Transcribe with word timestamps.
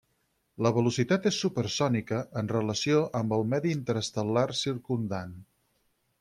La 0.65 0.69
velocitat 0.77 1.27
és 1.31 1.37
supersònica 1.43 2.21
en 2.41 2.49
relació 2.55 3.03
amb 3.21 3.37
el 3.39 3.47
medi 3.53 3.75
interestel·lar 3.77 4.47
circumdant. 4.63 5.39